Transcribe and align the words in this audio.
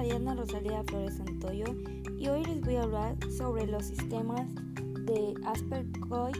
Ariadna 0.00 0.34
Rosalía 0.34 0.82
Flores 0.84 1.18
Santoyo 1.18 1.66
y 2.18 2.26
hoy 2.28 2.42
les 2.46 2.62
voy 2.62 2.76
a 2.76 2.84
hablar 2.84 3.16
sobre 3.36 3.66
los 3.66 3.84
sistemas 3.84 4.48
de 5.04 5.34
Aspercoy 5.44 6.32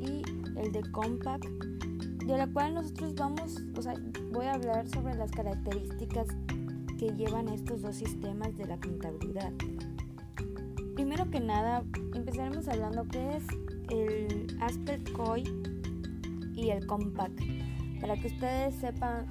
y 0.00 0.22
el 0.58 0.72
de 0.72 0.82
Compact, 0.90 1.44
de 1.44 2.36
la 2.36 2.48
cual 2.48 2.74
nosotros 2.74 3.14
vamos, 3.14 3.62
o 3.76 3.82
sea, 3.82 3.94
voy 4.32 4.46
a 4.46 4.54
hablar 4.54 4.88
sobre 4.88 5.14
las 5.14 5.30
características 5.30 6.26
que 6.98 7.12
llevan 7.12 7.48
estos 7.50 7.82
dos 7.82 7.94
sistemas 7.94 8.56
de 8.56 8.66
la 8.66 8.80
contabilidad. 8.80 9.52
Primero 10.96 11.30
que 11.30 11.38
nada, 11.38 11.84
empezaremos 12.16 12.66
hablando 12.66 13.06
qué 13.12 13.36
es 13.36 13.44
el 13.90 14.58
Aspercoy 14.60 15.44
y 16.56 16.70
el 16.70 16.84
Compact, 16.84 17.40
para 18.00 18.16
que 18.16 18.26
ustedes 18.26 18.74
sepan 18.74 19.28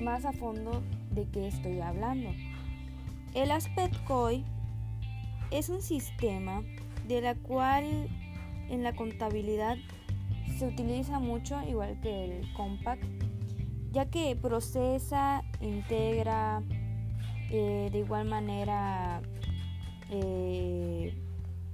más 0.00 0.24
a 0.24 0.32
fondo 0.32 0.82
de 1.10 1.28
qué 1.28 1.48
estoy 1.48 1.80
hablando. 1.80 2.30
El 3.36 3.50
AspectCoy 3.50 4.46
es 5.50 5.68
un 5.68 5.82
sistema 5.82 6.62
de 7.06 7.20
la 7.20 7.34
cual 7.34 8.08
en 8.70 8.82
la 8.82 8.96
contabilidad 8.96 9.76
se 10.58 10.66
utiliza 10.66 11.18
mucho, 11.18 11.60
igual 11.68 12.00
que 12.00 12.24
el 12.24 12.54
Compact, 12.54 13.04
ya 13.92 14.06
que 14.06 14.34
procesa, 14.36 15.44
integra, 15.60 16.62
eh, 17.50 17.90
de 17.92 17.98
igual 17.98 18.26
manera 18.26 19.20
eh, 20.08 21.14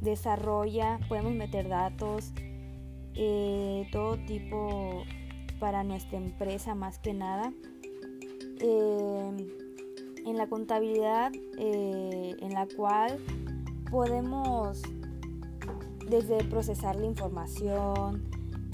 desarrolla, 0.01 0.99
podemos 1.09 1.33
meter 1.33 1.69
datos, 1.69 2.33
eh, 3.15 3.87
todo 3.93 4.17
tipo 4.27 5.05
para 5.61 5.85
nuestra 5.85 6.19
empresa 6.19 6.75
más 6.75 6.99
que 6.99 7.15
nada. 7.15 7.53
En 10.25 10.37
la 10.37 10.47
contabilidad 10.49 11.33
eh, 11.59 12.37
en 12.41 12.55
la 12.55 12.67
cual 12.77 13.19
podemos 13.91 14.83
desde 16.09 16.45
procesar 16.45 16.97
la 16.97 17.07
información, 17.07 18.23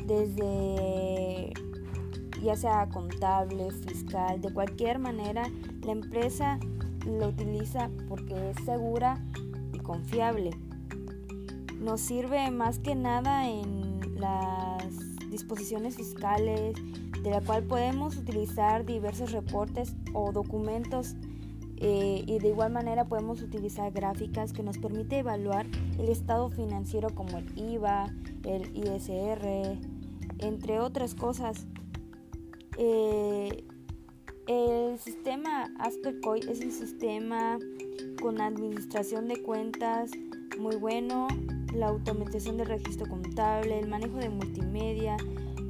desde 0.04 1.52
ya 2.42 2.56
sea 2.56 2.88
contable, 2.88 3.70
fiscal, 3.70 4.40
de 4.40 4.52
cualquier 4.52 4.98
manera, 4.98 5.50
la 5.82 5.92
empresa 5.92 6.58
lo 7.06 7.28
utiliza 7.28 7.90
porque 8.08 8.50
es 8.50 8.64
segura 8.64 9.24
y 9.72 9.78
confiable. 9.78 10.50
Nos 11.78 12.00
sirve 12.00 12.50
más 12.50 12.78
que 12.78 12.94
nada 12.94 13.48
en 13.48 14.00
las 14.16 14.84
disposiciones 15.30 15.96
fiscales, 15.96 16.74
de 17.22 17.30
la 17.30 17.40
cual 17.40 17.64
podemos 17.64 18.16
utilizar 18.16 18.84
diversos 18.84 19.32
reportes 19.32 19.94
o 20.12 20.32
documentos 20.32 21.16
eh, 21.80 22.24
y 22.26 22.38
de 22.38 22.48
igual 22.48 22.72
manera 22.72 23.04
podemos 23.04 23.40
utilizar 23.42 23.92
gráficas 23.92 24.52
que 24.52 24.62
nos 24.62 24.78
permite 24.78 25.18
evaluar 25.18 25.66
el 25.98 26.08
estado 26.08 26.50
financiero 26.50 27.10
como 27.14 27.38
el 27.38 27.46
IVA, 27.56 28.12
el 28.44 28.76
ISR, 28.76 29.78
entre 30.38 30.80
otras 30.80 31.14
cosas. 31.14 31.66
Eh, 32.78 33.64
el 34.48 34.98
sistema 34.98 35.70
Aspercoy 35.78 36.40
es 36.40 36.60
un 36.60 36.72
sistema 36.72 37.58
con 38.20 38.40
administración 38.40 39.28
de 39.28 39.42
cuentas 39.42 40.10
muy 40.58 40.76
bueno, 40.76 41.28
la 41.74 41.88
automatización 41.88 42.56
del 42.56 42.66
registro 42.66 43.06
contable, 43.06 43.78
el 43.78 43.88
manejo 43.88 44.16
de 44.16 44.30
multimedia, 44.30 45.16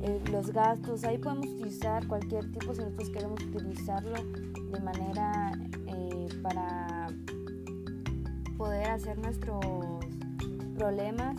eh, 0.03 0.21
los 0.31 0.53
gastos, 0.53 1.05
ahí 1.05 1.19
podemos 1.19 1.47
utilizar 1.49 2.07
cualquier 2.07 2.51
tipo 2.53 2.75
si 2.75 2.81
nosotros 2.83 3.11
queremos 3.11 3.43
utilizarlo 3.43 4.15
de 4.71 4.81
manera 4.81 5.53
hacer 8.77 9.19
nuestros 9.19 9.65
problemas, 10.77 11.37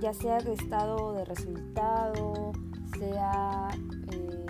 ya 0.00 0.12
sea 0.12 0.38
de 0.38 0.54
estado 0.54 1.12
de 1.14 1.24
resultado, 1.24 2.52
sea 2.98 3.68
eh, 4.12 4.46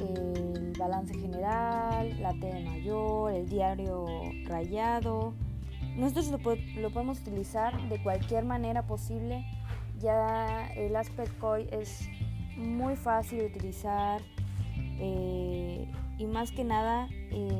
el 0.00 0.72
balance 0.78 1.14
general, 1.14 2.20
la 2.20 2.32
T 2.34 2.64
mayor, 2.64 3.32
el 3.32 3.48
diario 3.48 4.06
rayado. 4.44 5.34
Nosotros 5.96 6.30
lo, 6.30 6.90
podemos 6.90 7.20
utilizar 7.20 7.88
de 7.88 8.02
cualquier 8.02 8.44
manera 8.44 8.86
posible 8.86 9.44
ya 9.98 10.68
el 10.76 10.94
Coy 11.40 11.68
es 11.72 12.08
muy 12.56 12.96
fácil 12.96 13.38
de 13.38 13.46
utilizar 13.46 14.20
eh, 14.98 15.86
y 16.18 16.26
más 16.26 16.50
que 16.52 16.64
nada 16.64 17.08
eh, 17.30 17.55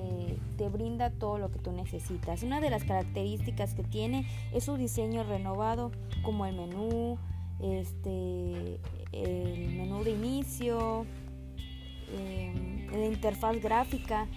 brinda 0.68 1.10
todo 1.10 1.38
lo 1.38 1.50
que 1.50 1.58
tú 1.58 1.72
necesitas. 1.72 2.42
Una 2.42 2.60
de 2.60 2.70
las 2.70 2.84
características 2.84 3.74
que 3.74 3.82
tiene 3.82 4.26
es 4.52 4.64
su 4.64 4.76
diseño 4.76 5.24
renovado 5.24 5.92
como 6.22 6.46
el 6.46 6.56
menú, 6.56 7.18
este, 7.60 8.80
el 9.12 9.76
menú 9.76 10.04
de 10.04 10.10
inicio, 10.10 11.06
eh, 12.12 12.88
la 12.92 13.06
interfaz 13.06 13.60
gráfica 13.60 14.28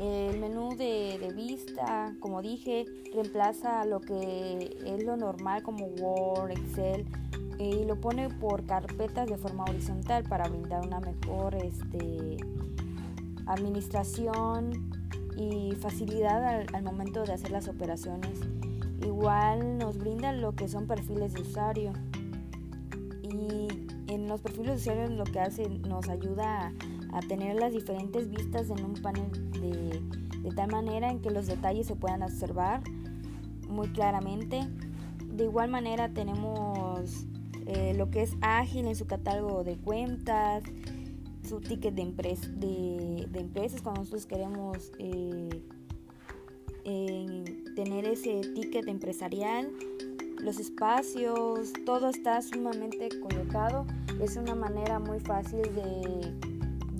el 0.00 0.38
menú 0.38 0.76
de, 0.76 1.30
vista, 1.36 2.14
como 2.20 2.40
dije, 2.40 2.86
reemplaza 3.12 3.84
lo 3.84 4.00
que 4.00 4.78
es 4.86 5.04
lo 5.04 5.16
normal 5.18 5.62
como 5.62 5.86
Word, 5.86 6.52
Excel 6.52 7.06
y 7.58 7.84
lo 7.84 8.00
pone 8.00 8.30
por 8.30 8.64
carpetas 8.64 9.28
de 9.28 9.36
forma 9.36 9.64
horizontal 9.64 10.24
para 10.24 10.48
brindar 10.48 10.86
una 10.86 11.00
mejor 11.00 11.54
este, 11.56 12.38
administración 13.46 14.89
y 15.40 15.74
facilidad 15.74 16.66
al, 16.74 16.82
momento 16.82 17.24
de 17.24 17.32
hacer 17.32 17.50
las 17.50 17.66
operaciones. 17.68 18.38
Igual 19.02 19.78
nos 19.78 19.96
brinda 19.96 20.32
lo 20.32 20.54
que 20.54 20.68
son 20.68 20.86
perfiles 20.86 21.32
de 21.32 21.40
usuario 21.40 21.92
y 23.22 23.68
en 24.12 24.28
los 24.28 24.42
perfiles 24.42 24.84
de 24.84 24.92
usuario 24.92 25.16
lo 25.16 25.24
que 25.24 25.40
hace 25.40 25.68
nos 25.68 26.08
ayuda 26.08 26.72
a 27.12 27.20
tener 27.20 27.56
las 27.56 27.72
diferentes 27.72 28.28
vistas 28.28 28.68
en 28.68 28.84
un 28.84 28.94
panel 28.94 29.30
de, 29.52 30.52
tal 30.54 30.70
manera 30.70 31.10
en 31.10 31.20
que 31.20 31.30
los 31.30 31.46
detalles 31.46 31.86
se 31.86 31.96
puedan 31.96 32.22
observar 32.22 32.82
muy 33.68 33.88
claramente. 33.88 34.68
De 35.24 35.44
igual 35.44 35.70
manera 35.70 36.10
tenemos 36.10 37.26
eh, 37.66 37.94
lo 37.96 38.10
que 38.10 38.22
es 38.22 38.36
ágil 38.42 38.86
en 38.86 38.94
su 38.96 39.06
catálogo 39.06 39.64
de 39.64 39.76
cuentas, 39.76 40.64
su 41.50 41.60
ticket 41.60 41.94
de, 41.94 43.26
de, 43.30 43.40
empresas 43.40 43.82
cuando 43.82 44.00
nosotros 44.00 44.24
queremos 44.26 44.92
eh, 44.98 45.62
tener 47.76 48.06
ese 48.06 48.40
ticket 48.54 48.88
empresarial, 48.88 49.70
los 50.40 50.58
espacios, 50.58 51.72
todo 51.84 52.08
está 52.08 52.40
sumamente 52.40 53.10
colocado. 53.20 53.84
Es 54.22 54.36
una 54.36 54.54
manera 54.54 54.98
muy 54.98 55.20
fácil 55.20 55.62
de 55.74 56.50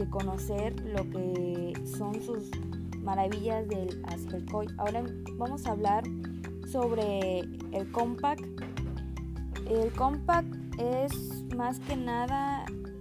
de 0.00 0.08
conocer 0.08 0.80
lo 0.80 1.08
que 1.10 1.74
son 1.84 2.14
sus 2.22 2.50
maravillas 3.02 3.68
del 3.68 4.02
Aspercoy. 4.08 4.66
Ahora 4.78 5.04
vamos 5.36 5.66
a 5.66 5.72
hablar 5.72 6.04
sobre 6.66 7.40
el 7.72 7.92
Compact. 7.92 8.40
El 9.68 9.92
Compact 9.92 10.48
es 10.78 11.12
más 11.54 11.80
que 11.80 11.96
nada 11.96 12.59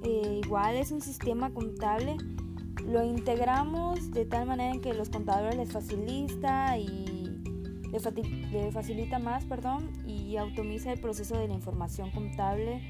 igual, 0.09 0.75
es 0.75 0.91
un 0.91 1.01
sistema 1.01 1.51
contable. 1.51 2.17
Lo 2.85 3.03
integramos 3.03 4.11
de 4.11 4.25
tal 4.25 4.47
manera 4.47 4.79
que 4.81 4.93
los 4.93 5.09
contadores 5.09 5.55
les 5.55 5.71
facilita 5.71 6.77
y 6.77 7.19
le, 7.91 8.71
facilita 8.71 9.19
más, 9.19 9.45
perdón, 9.45 9.91
y 10.05 10.37
automatiza 10.37 10.93
el 10.93 10.99
proceso 10.99 11.37
de 11.37 11.47
la 11.47 11.53
información 11.53 12.11
contable, 12.11 12.81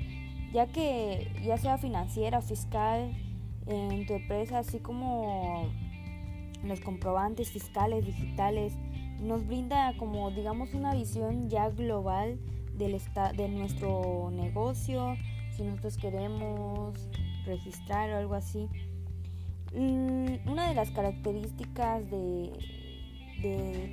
ya 0.54 0.68
que 0.68 1.32
ya 1.44 1.58
sea 1.58 1.78
financiera, 1.78 2.42
fiscal, 2.42 3.14
en 3.66 4.06
tu 4.06 4.14
empresa, 4.14 4.60
así 4.60 4.80
como 4.80 5.70
los 6.64 6.80
comprobantes 6.82 7.52
fiscales 7.52 8.06
digitales, 8.06 8.74
nos 9.22 9.46
brinda 9.46 9.94
como 9.98 10.32
digamos 10.32 10.74
una 10.74 10.94
visión 10.94 11.50
ya 11.50 11.70
global 11.70 12.40
del 12.78 13.00
de 13.36 13.50
nuestro 13.50 14.32
negocio, 14.32 15.16
nosotros 15.64 15.98
queremos 15.98 17.10
registrar 17.46 18.10
o 18.12 18.18
algo 18.18 18.36
así. 18.36 18.68
Mm, 19.74 20.50
una 20.50 20.68
de 20.68 20.74
las 20.74 20.92
características 20.92 22.10
de, 22.10 22.52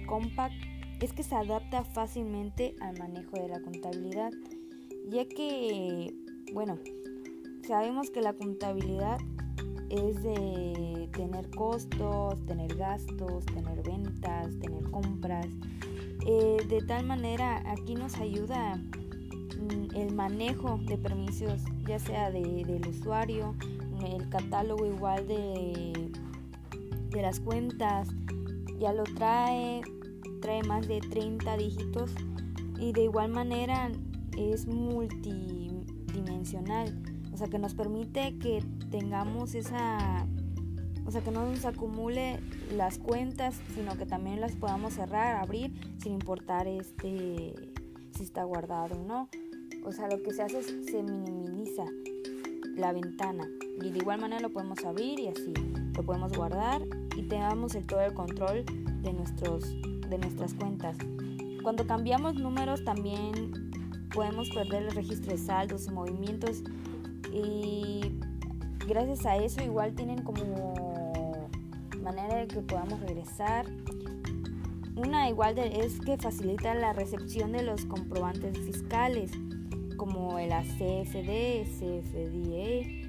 Compact 0.09 0.55
es 1.01 1.13
que 1.13 1.23
se 1.23 1.35
adapta 1.37 1.85
fácilmente 1.85 2.75
al 2.81 2.99
manejo 2.99 3.37
de 3.37 3.49
la 3.49 3.61
contabilidad, 3.61 4.33
ya 5.09 5.25
que, 5.25 6.13
bueno, 6.53 6.79
sabemos 7.67 8.11
que 8.11 8.23
la 8.23 8.33
contabilidad 8.33 9.19
es 9.89 10.21
de 10.23 11.09
tener 11.13 11.49
costos, 11.51 12.45
tener 12.47 12.75
gastos, 12.77 13.47
tener 13.47 13.83
ventas, 13.83 14.59
tener 14.59 14.91
compras. 14.91 15.47
Eh, 16.27 16.57
de 16.69 16.83
tal 16.83 17.07
manera 17.07 17.63
aquí 17.71 17.95
nos 17.95 18.17
ayuda 18.17 18.81
el 19.96 20.14
manejo 20.14 20.78
de 20.84 20.96
permisos, 20.98 21.62
ya 21.87 21.98
sea 21.98 22.31
de, 22.31 22.64
del 22.64 22.87
usuario, 22.87 23.54
el 24.04 24.28
catálogo 24.28 24.84
igual 24.84 25.26
de, 25.26 26.12
de 27.08 27.22
las 27.22 27.40
cuentas, 27.40 28.10
ya 28.78 28.93
lo 28.93 29.04
trae, 29.04 29.81
trae 30.43 30.62
más 30.64 30.87
de 30.87 31.00
30 31.00 31.56
dígitos 31.56 32.10
y 32.78 32.93
de 32.93 33.04
igual 33.04 33.31
manera 33.31 33.90
es 34.37 34.66
multidimensional, 34.66 36.94
o 37.32 37.38
sea 37.38 37.48
que 37.48 37.58
nos 37.58 37.72
permite 37.75 38.37
que 38.38 38.62
tengamos 38.90 39.54
esa, 39.54 40.26
o 41.06 41.10
sea 41.10 41.22
que 41.22 41.31
no 41.31 41.50
nos 41.50 41.64
acumule 41.64 42.38
las 42.76 42.98
cuentas, 42.98 43.58
sino 43.75 43.96
que 43.96 44.04
también 44.04 44.43
las 44.43 44.56
podamos 44.56 44.93
cerrar, 44.93 45.37
abrir, 45.37 45.72
sin 46.02 46.12
importar 46.12 46.66
este 46.66 47.54
si 48.14 48.22
está 48.22 48.44
guardado 48.44 49.00
o 49.00 49.04
no. 49.04 49.31
O 49.87 49.93
sea, 49.93 50.09
lo 50.09 50.21
que 50.21 50.33
se 50.33 50.43
hace 50.43 50.59
es 50.59 50.67
se 50.67 51.00
minimiza 51.00 51.85
la 52.75 52.93
ventana 52.93 53.49
y 53.81 53.91
de 53.91 53.99
igual 53.99 54.21
manera 54.21 54.43
lo 54.43 54.50
podemos 54.50 54.85
abrir 54.85 55.21
y 55.21 55.29
así 55.29 55.55
lo 55.94 56.03
podemos 56.03 56.37
guardar 56.37 56.83
y 57.17 57.23
tengamos 57.23 57.77
el 57.77 57.87
todo 57.87 58.00
el 58.00 58.12
control 58.12 58.65
de 59.03 59.12
nuestros 59.12 59.62
de 60.11 60.19
nuestras 60.19 60.55
cuentas. 60.55 60.99
Cuando 61.62 61.87
cambiamos 61.87 62.35
números 62.35 62.85
también 62.85 63.71
podemos 64.12 64.50
perder 64.50 64.83
el 64.83 64.91
registro 64.91 65.31
de 65.31 65.38
saldos 65.38 65.87
y 65.87 65.91
movimientos 65.93 66.65
y 67.32 68.00
gracias 68.89 69.25
a 69.25 69.37
eso 69.37 69.62
igual 69.62 69.94
tienen 69.94 70.23
como 70.23 71.12
manera 72.03 72.39
de 72.39 72.49
que 72.49 72.61
podamos 72.61 72.99
regresar. 73.03 73.67
Una 74.97 75.29
igual 75.31 75.56
es 75.59 76.00
que 76.00 76.17
facilita 76.17 76.75
la 76.75 76.93
recepción 76.93 77.53
de 77.53 77.62
los 77.62 77.85
comprobantes 77.85 78.59
fiscales 78.59 79.31
como 79.96 80.38
el 80.38 80.52
ACFD, 80.52 81.64
CFDA, 81.78 83.06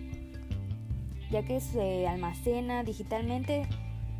ya 1.31 1.43
que 1.43 1.59
se 1.59 2.07
almacena 2.07 2.83
digitalmente, 2.83 3.67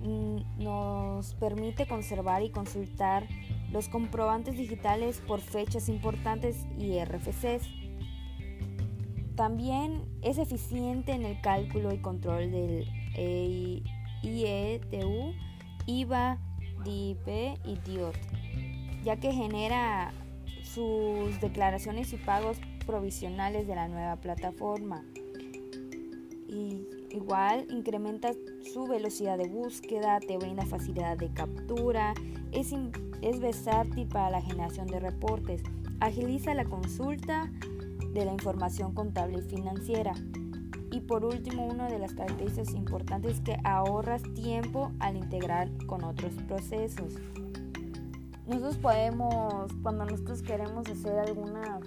mm, 0.04 0.64
nos 0.64 1.34
permite 1.36 1.88
conservar 1.88 2.44
y 2.44 2.50
consultar 2.50 3.28
los 3.72 3.90
comprobantes 3.90 4.58
digitales 4.58 5.22
por 5.26 5.42
fechas 5.42 5.90
importantes 5.90 6.66
y 6.78 7.00
RFCs. 7.00 7.68
También 9.36 10.04
es 10.22 10.38
eficiente 10.38 11.12
en 11.12 11.24
el 11.24 11.40
cálculo 11.42 11.94
y 11.94 12.00
control 12.00 12.52
del 12.52 12.88
IETU, 14.24 15.34
IVA, 15.86 16.40
DIP 16.84 17.28
y 17.66 17.78
DIOT, 17.86 18.16
ya 19.04 19.18
que 19.18 19.32
genera 19.32 20.12
sus 20.78 21.42
declaraciones 21.42 22.14
y 22.14 22.18
pagos 22.18 22.60
provisionales 22.86 23.66
de 23.66 23.74
la 23.74 23.88
nueva 23.88 24.18
plataforma. 24.18 25.04
Y 26.48 26.86
igual 27.10 27.66
incrementa 27.72 28.34
su 28.62 28.86
velocidad 28.86 29.40
de 29.40 29.48
búsqueda, 29.48 30.20
te 30.20 30.38
brinda 30.38 30.68
facilidad 30.68 31.18
de 31.18 31.34
captura, 31.34 32.14
es, 32.52 32.74
es 33.24 33.40
versátil 33.40 34.08
para 34.08 34.30
la 34.30 34.42
generación 34.44 34.86
de 34.86 35.00
reportes, 35.00 35.64
agiliza 36.00 36.54
la 36.54 36.66
consulta 36.66 37.52
de 38.14 38.26
la 38.26 38.34
información 38.34 38.94
contable 38.94 39.40
y 39.40 39.50
financiera. 39.50 40.14
Y 40.92 41.00
por 41.02 41.26
último, 41.26 41.66
una 41.66 41.88
de 41.88 41.98
las 41.98 42.14
características 42.14 42.76
importantes 42.76 43.38
es 43.38 43.42
que 43.42 43.58
ahorras 43.64 44.22
tiempo 44.36 44.92
al 45.00 45.18
integrar 45.18 45.72
con 45.88 46.04
otros 46.04 46.34
procesos. 46.48 47.16
Nosotros 48.48 48.78
podemos, 48.78 49.72
cuando 49.84 50.06
nosotros 50.06 50.42
queremos 50.42 50.88
hacer 50.90 51.20
alguna 51.20 51.80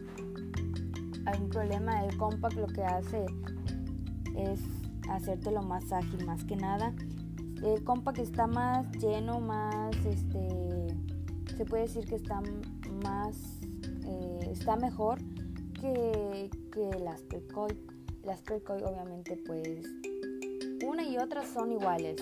algún 1.26 1.48
problema, 1.48 2.04
el 2.04 2.16
compact 2.16 2.56
lo 2.56 2.66
que 2.66 2.82
hace 2.82 3.24
es 4.36 4.60
hacértelo 5.08 5.62
más 5.62 5.90
ágil, 5.92 6.26
más 6.26 6.44
que 6.44 6.56
nada. 6.56 6.94
El 7.62 7.82
compact 7.84 8.18
está 8.18 8.46
más 8.46 8.90
lleno, 8.98 9.40
más, 9.40 9.94
este, 10.04 10.88
se 11.56 11.64
puede 11.64 11.84
decir 11.84 12.04
que 12.06 12.16
está 12.16 12.42
más, 13.02 13.36
eh, 14.04 14.50
está 14.50 14.76
mejor 14.76 15.18
que, 15.80 16.50
que 16.72 16.98
las 17.02 17.22
Precoy. 17.22 17.78
Las 18.22 18.40
Precoy 18.42 18.82
obviamente 18.82 19.38
pues 19.46 19.86
una 20.86 21.02
y 21.04 21.16
otra 21.16 21.44
son 21.44 21.72
iguales. 21.72 22.16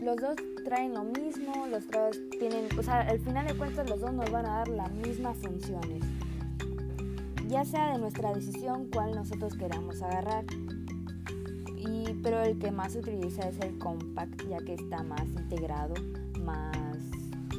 Los 0.00 0.16
dos 0.16 0.36
traen 0.62 0.94
lo 0.94 1.04
mismo, 1.04 1.66
los 1.66 1.88
dos 1.88 2.18
tienen, 2.38 2.66
o 2.78 2.82
sea, 2.82 3.00
al 3.00 3.18
final 3.20 3.46
de 3.46 3.54
cuentas 3.54 3.88
los 3.88 4.00
dos 4.00 4.12
nos 4.12 4.30
van 4.30 4.46
a 4.46 4.58
dar 4.58 4.68
las 4.68 4.92
mismas 4.92 5.36
funciones. 5.38 6.02
Ya 7.48 7.64
sea 7.64 7.92
de 7.92 7.98
nuestra 7.98 8.32
decisión 8.32 8.88
cuál 8.92 9.14
nosotros 9.14 9.54
queramos 9.54 10.00
agarrar. 10.02 10.44
Y, 11.76 12.14
pero 12.22 12.40
el 12.40 12.58
que 12.58 12.70
más 12.70 12.92
se 12.92 13.00
utiliza 13.00 13.48
es 13.48 13.58
el 13.60 13.76
compact, 13.78 14.48
ya 14.48 14.58
que 14.58 14.74
está 14.74 15.02
más 15.02 15.26
integrado, 15.26 15.94
más 16.40 16.76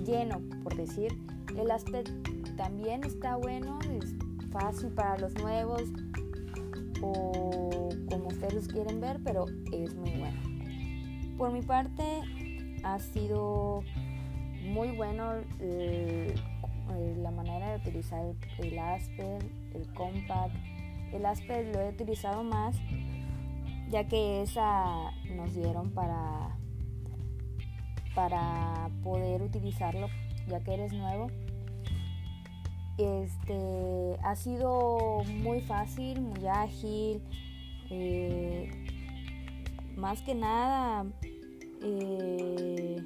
lleno, 0.06 0.42
por 0.64 0.76
decir. 0.76 1.18
El 1.58 1.70
aspect 1.70 2.10
también 2.56 3.04
está 3.04 3.36
bueno, 3.36 3.80
es 4.02 4.16
fácil 4.52 4.90
para 4.92 5.18
los 5.18 5.34
nuevos 5.36 5.84
o 7.02 7.90
como 8.10 8.28
ustedes 8.28 8.68
quieren 8.68 9.02
ver, 9.02 9.20
pero 9.24 9.46
es 9.72 9.94
muy 9.96 10.12
bueno. 10.12 10.40
Por 11.38 11.52
mi 11.52 11.62
parte, 11.62 12.22
ha 12.84 13.00
sido 13.00 13.84
muy 14.64 14.92
bueno 14.92 15.34
la 17.18 17.32
manera 17.32 17.72
de 17.72 17.78
utilizar 17.78 18.24
el, 18.60 18.80
Asper, 18.80 19.44
el 19.74 19.94
Compact. 19.94 20.56
El 21.12 21.26
Asper 21.26 21.68
lo 21.74 21.82
he 21.82 21.90
utilizado 21.90 22.44
más 22.44 22.76
ya 23.90 24.08
que 24.08 24.42
esa 24.42 25.12
nos 25.36 25.54
dieron 25.54 25.92
para, 25.92 26.58
para 28.16 28.90
poder 29.04 29.44
utilizarlo 29.44 30.08
ya 30.48 30.60
que 30.62 30.74
eres 30.74 30.94
nuevo. 30.94 31.28
Este 32.98 34.18
ha 34.24 34.36
sido 34.36 35.24
muy 35.42 35.62
fácil, 35.62 36.22
muy 36.22 36.48
ágil. 36.48 37.22
Eh, 37.90 38.72
más 39.96 40.22
que 40.24 40.34
nada 40.34 41.06
eh, 41.84 43.04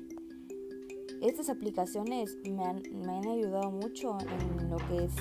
estas 1.21 1.49
aplicaciones 1.49 2.37
me 2.47 2.63
han, 2.63 3.27
ayudado 3.27 3.71
mucho 3.71 4.17
en 4.19 4.69
lo 4.69 4.77
que 4.77 5.05
es 5.05 5.13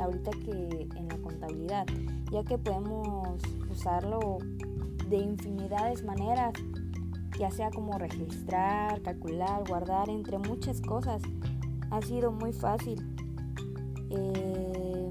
ahorita 0.00 0.32
que 0.44 0.88
en 0.96 1.08
la 1.08 1.18
contabilidad, 1.18 1.86
ya 2.32 2.42
que 2.42 2.58
podemos 2.58 3.38
usarlo 3.70 4.38
de 5.08 5.16
infinidades 5.18 6.04
maneras, 6.04 6.52
ya 7.38 7.50
sea 7.50 7.70
como 7.70 7.98
registrar, 7.98 9.00
calcular, 9.02 9.62
guardar, 9.68 10.08
entre 10.10 10.38
muchas 10.38 10.80
cosas. 10.80 11.22
Ha 11.90 12.02
sido 12.02 12.32
muy 12.32 12.52
fácil. 12.52 13.00
Eh, 14.10 15.10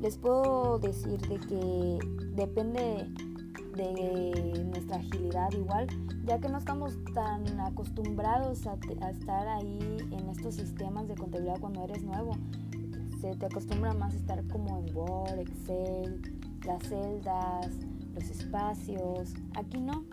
les 0.00 0.16
puedo 0.16 0.78
decir 0.78 1.20
de 1.20 1.38
que 1.38 1.98
depende 2.34 3.06
de 3.76 4.64
nuestra 4.64 4.96
agilidad 4.96 5.52
igual, 5.52 5.86
ya 6.24 6.38
que 6.38 6.48
no 6.48 6.58
estamos 6.58 6.96
tan 7.14 7.60
acostumbrados 7.60 8.66
a, 8.66 8.74
estar 9.10 9.48
ahí 9.48 9.96
en 10.10 10.28
estos 10.28 10.54
sistemas 10.54 11.08
de 11.08 11.14
contabilidad 11.14 11.58
cuando 11.60 11.84
eres 11.84 12.02
nuevo. 12.02 12.36
Se 13.20 13.34
te 13.36 13.46
acostumbra 13.46 13.92
más 13.94 14.14
a 14.14 14.16
estar 14.16 14.46
como 14.48 14.78
en 14.78 14.96
Word, 14.96 15.38
Excel, 15.38 16.22
las 16.64 16.82
celdas, 16.84 17.70
los 18.14 18.24
espacios. 18.24 19.34
Aquí 19.56 19.80
no. 19.80 20.04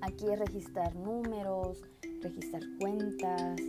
Aquí 0.00 0.26
es 0.30 0.38
registrar 0.38 0.94
números, 0.96 1.82
registrar 2.22 2.62
cuentas. 2.80 3.60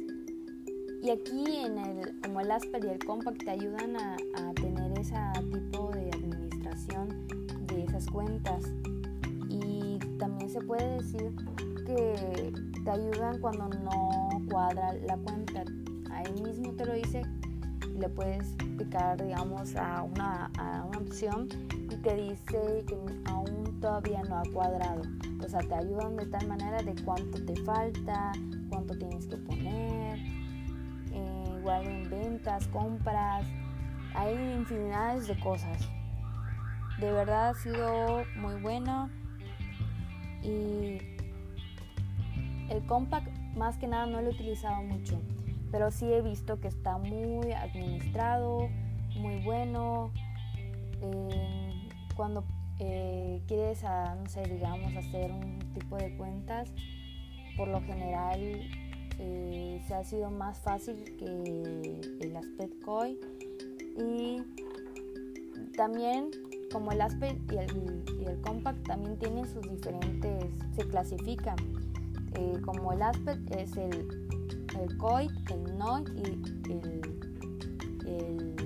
Y 1.01 1.10
aquí 1.10 1.44
en 1.63 1.77
el, 1.77 2.22
como 2.22 2.41
el 2.41 2.51
Asper 2.51 2.84
y 2.86 2.89
el 2.89 3.00
Compact 3.00 3.44
te 3.44 3.51
ayudan 3.51 3.96
a, 3.96 4.15
a 4.36 4.53
tener 4.53 4.98
ese 5.00 5.15
tipo 5.51 5.89
de 5.91 6.10
administración 6.10 7.27
de 7.68 7.84
esas 7.86 8.06
cuentas 8.08 8.65
también 10.19 10.49
se 10.49 10.61
puede 10.61 10.97
decir 10.97 11.33
que 11.85 12.53
te 12.83 12.91
ayudan 12.91 13.39
cuando 13.39 13.69
no 13.69 14.29
cuadra 14.49 14.93
la 14.93 15.17
cuenta. 15.17 15.63
Ahí 16.11 16.31
mismo 16.43 16.73
te 16.73 16.85
lo 16.85 16.93
dice, 16.93 17.23
le 17.97 18.09
puedes 18.09 18.55
picar, 18.77 19.21
digamos, 19.23 19.75
a 19.75 20.03
una, 20.03 20.51
a 20.57 20.83
una 20.85 20.99
opción 20.99 21.47
y 21.71 21.95
te 21.95 22.15
dice 22.15 22.83
que 22.85 22.97
aún 23.25 23.79
todavía 23.79 24.21
no 24.23 24.39
ha 24.39 24.43
cuadrado. 24.53 25.01
O 25.43 25.49
sea, 25.49 25.61
te 25.61 25.73
ayudan 25.73 26.17
de 26.17 26.25
tal 26.27 26.47
manera 26.47 26.83
de 26.83 26.93
cuánto 27.03 27.43
te 27.43 27.55
falta, 27.63 28.33
cuánto 28.69 28.97
tienes 28.97 29.25
que 29.25 29.38
poner, 29.38 30.19
eh, 31.11 31.55
igual 31.57 31.85
en 31.85 32.09
ventas, 32.09 32.67
compras, 32.67 33.45
hay 34.13 34.35
infinidades 34.57 35.27
de 35.27 35.39
cosas. 35.39 35.89
De 36.99 37.11
verdad 37.11 37.49
ha 37.49 37.53
sido 37.53 38.23
muy 38.35 38.61
bueno 38.61 39.09
y 40.43 40.98
el 42.69 42.86
compact 42.88 43.27
más 43.55 43.77
que 43.77 43.88
nada 43.88 44.05
no 44.05 44.22
lo 44.22 44.29
he 44.29 44.34
utilizado 44.34 44.81
mucho, 44.84 45.19
pero 45.72 45.91
sí 45.91 46.05
he 46.05 46.22
visto 46.22 46.60
que 46.60 46.67
está 46.67 46.98
muy 46.98 47.51
administrado, 47.51 48.69
muy 49.15 49.41
bueno. 49.43 50.12
Eh, 51.01 51.89
cuando 52.15 52.43
eh, 52.79 53.41
quieres, 53.48 53.84
no 53.84 54.27
sé, 54.27 54.43
digamos, 54.43 54.96
hacer 54.96 55.31
un 55.31 55.60
tipo 55.74 55.98
de 55.98 56.15
cuentas, 56.17 56.69
por 57.58 57.67
lo 57.67 57.81
general 57.81 58.39
eh, 59.19 59.81
se 59.88 59.93
ha 59.93 60.03
sido 60.03 60.29
más 60.29 60.60
fácil 60.60 60.96
que 61.17 62.00
el 62.22 62.36
Aspect 62.36 62.84
COI 62.84 63.19
y 63.98 64.41
también 65.75 66.31
como 66.71 66.91
el 66.91 67.01
Aspect 67.01 67.51
y 67.51 67.57
el, 67.57 68.03
y 68.21 68.25
el 68.25 68.39
Compact 68.41 68.85
también 68.88 69.17
tienen 69.17 69.45
sus 69.47 69.69
diferentes, 69.69 70.45
se 70.75 70.88
clasifican. 70.88 71.57
Eh, 72.33 72.61
como 72.63 72.93
el 72.93 73.01
Aspect 73.01 73.51
es 73.55 73.75
el, 73.75 74.27
el 74.79 74.97
COI, 74.97 75.29
el 75.51 75.77
NOI 75.77 76.03
y 76.15 76.21
el, 76.21 76.41
el, 76.69 77.01
el. 78.05 78.59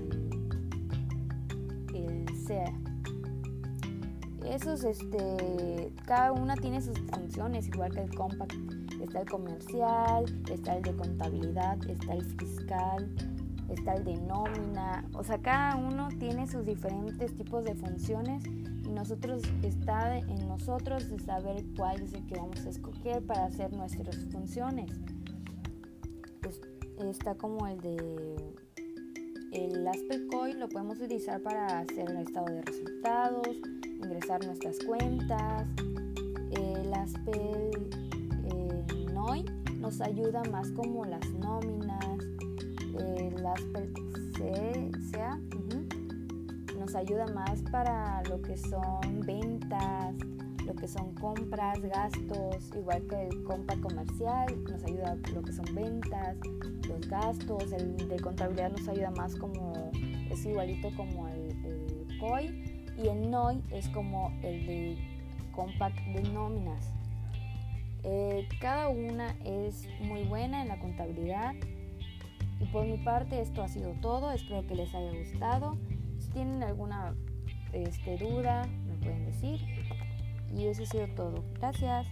Esos, 4.45 4.83
este, 4.83 5.91
cada 6.05 6.31
una 6.31 6.55
tiene 6.55 6.81
sus 6.81 7.00
funciones, 7.12 7.67
igual 7.69 7.91
que 7.91 8.01
el 8.01 8.13
Compact. 8.13 8.53
Está 9.01 9.22
el 9.22 9.29
comercial, 9.29 10.25
está 10.51 10.75
el 10.77 10.83
de 10.83 10.95
contabilidad, 10.95 11.77
está 11.89 12.13
el 12.13 12.24
fiscal, 12.38 13.10
está 13.74 13.96
el 13.96 14.03
de 14.03 14.18
nómina, 14.22 15.06
o 15.13 15.24
sea, 15.24 15.38
cada 15.39 15.75
uno 15.75 16.10
tiene 16.20 16.48
sus 16.48 16.65
diferentes 16.65 17.36
tipos 17.36 17.63
de 17.63 17.75
funciones 17.75 18.44
y 18.46 18.89
nosotros 18.89 19.42
está 19.62 20.18
en 20.18 20.48
nosotros 20.48 21.08
saber 21.25 21.63
cuál 21.77 22.01
es 22.01 22.13
el 22.13 22.25
que 22.25 22.36
vamos 22.36 22.65
a 22.65 22.70
escoger 22.70 23.25
para 23.25 23.46
hacer 23.46 23.72
nuestras 23.74 24.18
funciones. 24.32 24.92
Pues, 26.42 26.62
está 27.00 27.36
como 27.36 27.68
el 27.68 27.80
de 27.82 28.53
el 29.53 29.88
Aspect 29.88 30.34
Coin 30.34 30.60
lo 30.60 30.68
podemos 30.68 31.00
utilizar 31.00 31.39
para 31.42 31.80
hacer 31.80 32.10
el 32.10 32.18
estado 32.18 32.48
de 32.48 32.63
resultados, 32.63 33.48
ingresar 33.86 34.44
nuestras 34.46 34.80
cuentas. 34.80 35.68
El 36.51 36.92
Aspect 36.92 37.96
eh, 38.46 38.86
NOI 39.13 39.46
nos 39.77 40.01
ayuda 40.01 40.42
más 40.51 40.72
como 40.72 41.06
las 41.06 41.30
nóminas, 41.34 42.12
el 43.55 44.91
SEA 45.12 45.39
nos 46.83 46.95
ayuda 46.95 47.27
más 47.27 47.62
para 47.72 48.22
lo 48.24 48.41
que 48.41 48.57
son 48.57 49.22
ventas, 49.25 50.15
lo 50.65 50.75
que 50.75 50.88
son 50.88 51.13
compras, 51.15 51.81
gastos, 51.81 52.72
igual 52.75 53.05
que 53.07 53.27
el 53.27 53.43
compa 53.43 53.75
comercial, 53.77 54.63
nos 54.63 54.83
ayuda 54.83 55.17
lo 55.33 55.41
que 55.41 55.53
son 55.53 55.65
ventas, 55.74 56.38
los 56.88 57.07
gastos, 57.07 57.72
el 57.72 57.98
de 58.10 58.19
contabilidad 58.19 58.72
nos 58.72 58.88
ayuda 58.88 59.12
más 59.12 59.36
como, 59.36 59.91
es 60.29 60.45
igualito 60.45 60.89
como 60.95 61.27
el, 61.29 61.53
COI 62.19 62.83
y 62.98 63.07
el 63.07 63.29
NOI 63.29 63.62
es 63.72 63.89
como 63.89 64.29
el 64.41 64.65
de 64.65 64.98
compact 65.53 65.98
de 66.07 66.22
nóminas. 66.31 66.93
Eh, 68.03 68.48
cada 68.60 68.89
una 68.89 69.36
es 69.45 69.88
muy 70.01 70.24
buena 70.24 70.62
en 70.62 70.67
la 70.67 70.79
contabilidad 70.79 71.53
y 72.63 72.65
por 72.67 72.86
mi 72.86 72.98
parte 72.98 73.41
esto 73.41 73.62
ha 73.62 73.67
sido 73.67 73.93
todo, 74.01 74.32
espero 74.32 74.65
que 74.65 74.75
les 74.75 74.93
haya 74.96 75.12
gustado. 75.12 75.77
Si 76.20 76.29
tienen 76.29 76.63
alguna 76.63 77.13
este, 77.74 78.17
duda 78.17 78.65
me 78.88 78.96
pueden 78.96 79.25
decir 79.25 79.60
y 80.55 80.67
eso 80.67 80.84
ha 80.84 80.86
sido 80.86 81.08
todo. 81.15 81.43
Gracias. 81.60 82.08